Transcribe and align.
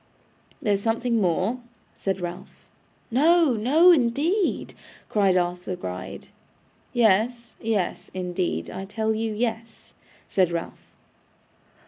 'There's 0.63 0.81
something 0.81 1.21
more,' 1.21 1.59
said 1.95 2.19
Ralph. 2.19 2.65
'No, 3.11 3.53
no, 3.53 3.91
indeed,' 3.91 4.73
cried 5.09 5.37
Arthur 5.37 5.75
Gride. 5.75 6.29
'Yes, 6.91 7.55
yes, 7.61 8.09
indeed. 8.11 8.71
I 8.71 8.85
tell 8.85 9.13
you 9.13 9.31
yes,' 9.31 9.93
said 10.27 10.51
Ralph. 10.51 10.95